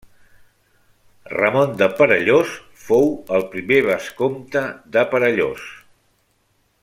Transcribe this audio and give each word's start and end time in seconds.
Ramon 1.33 1.75
de 1.81 1.87
Perellós 1.99 2.55
fou 2.85 3.13
el 3.39 3.47
primer 3.53 3.79
vescomte 3.89 4.65
de 4.97 5.07
Perellós. 5.13 5.69